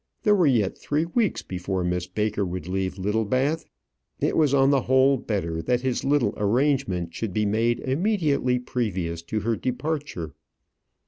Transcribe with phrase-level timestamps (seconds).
[0.23, 3.67] There were yet three weeks before Miss Baker would leave Littlebath.
[4.19, 9.21] It was on the whole better that his little arrangement should be made immediately previous
[9.21, 10.33] to her departure.